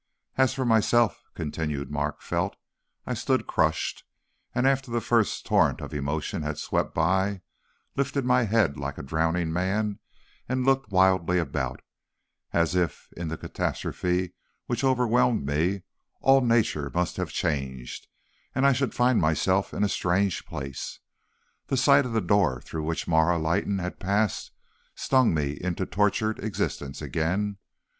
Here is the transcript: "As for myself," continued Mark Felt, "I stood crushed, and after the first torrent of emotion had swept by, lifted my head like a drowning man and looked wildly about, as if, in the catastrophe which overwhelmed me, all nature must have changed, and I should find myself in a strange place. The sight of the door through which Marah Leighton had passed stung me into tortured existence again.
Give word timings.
"As 0.35 0.55
for 0.55 0.65
myself," 0.65 1.21
continued 1.35 1.91
Mark 1.91 2.23
Felt, 2.23 2.55
"I 3.05 3.13
stood 3.13 3.45
crushed, 3.45 4.03
and 4.55 4.65
after 4.65 4.89
the 4.89 4.99
first 4.99 5.45
torrent 5.45 5.79
of 5.79 5.93
emotion 5.93 6.41
had 6.41 6.57
swept 6.57 6.95
by, 6.95 7.41
lifted 7.95 8.25
my 8.25 8.45
head 8.45 8.79
like 8.79 8.97
a 8.97 9.03
drowning 9.03 9.53
man 9.53 9.99
and 10.49 10.65
looked 10.65 10.89
wildly 10.91 11.37
about, 11.37 11.83
as 12.51 12.73
if, 12.73 13.09
in 13.15 13.27
the 13.27 13.37
catastrophe 13.37 14.33
which 14.65 14.83
overwhelmed 14.83 15.45
me, 15.45 15.83
all 16.19 16.41
nature 16.41 16.89
must 16.95 17.17
have 17.17 17.29
changed, 17.29 18.07
and 18.55 18.65
I 18.65 18.73
should 18.73 18.95
find 18.95 19.21
myself 19.21 19.71
in 19.71 19.83
a 19.83 19.87
strange 19.87 20.47
place. 20.47 20.97
The 21.67 21.77
sight 21.77 22.07
of 22.07 22.13
the 22.13 22.21
door 22.21 22.59
through 22.61 22.85
which 22.85 23.07
Marah 23.07 23.37
Leighton 23.37 23.77
had 23.77 23.99
passed 23.99 24.49
stung 24.95 25.31
me 25.35 25.51
into 25.61 25.85
tortured 25.85 26.39
existence 26.43 27.03
again. 27.03 27.57